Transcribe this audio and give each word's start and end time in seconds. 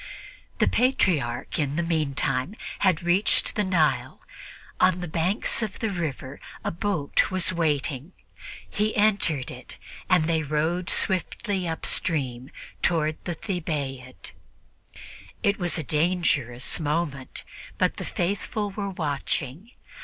The 0.57 0.67
Patriarch, 0.67 1.59
in 1.59 1.75
the 1.75 1.83
meantime, 1.83 2.55
had 2.79 3.03
reached 3.03 3.53
the 3.53 3.63
Nile; 3.63 4.19
on 4.79 4.99
the 4.99 5.07
banks 5.07 5.61
of 5.61 5.77
the 5.77 5.91
river 5.91 6.41
a 6.63 6.71
boat 6.71 7.29
was 7.29 7.53
waiting; 7.53 8.13
he 8.67 8.95
entered 8.95 9.51
it, 9.51 9.77
and 10.09 10.23
they 10.23 10.41
rowed 10.41 10.89
swiftly 10.89 11.67
upstream 11.67 12.49
toward 12.81 13.15
the 13.25 13.35
Thebaid. 13.35 14.31
It 15.43 15.59
was 15.59 15.77
a 15.77 15.83
dangerous 15.83 16.79
moment, 16.79 17.43
but 17.77 17.97
the 17.97 18.05
faithful 18.05 18.71
were 18.71 18.89
watching. 18.89 19.69